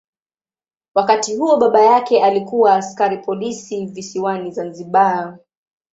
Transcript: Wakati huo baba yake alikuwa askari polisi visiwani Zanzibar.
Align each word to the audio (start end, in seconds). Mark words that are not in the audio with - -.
Wakati 0.95 1.35
huo 1.35 1.57
baba 1.57 1.81
yake 1.85 2.23
alikuwa 2.23 2.75
askari 2.75 3.17
polisi 3.17 3.85
visiwani 3.85 4.51
Zanzibar. 4.51 5.39